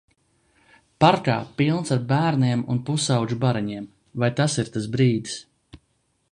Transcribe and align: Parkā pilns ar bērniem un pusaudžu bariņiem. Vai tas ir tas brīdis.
Parkā 1.03 1.35
pilns 1.59 1.93
ar 1.97 2.01
bērniem 2.13 2.65
un 2.75 2.81
pusaudžu 2.89 3.39
bariņiem. 3.47 3.87
Vai 4.25 4.33
tas 4.41 4.59
ir 4.65 4.73
tas 4.77 4.89
brīdis. 4.97 5.41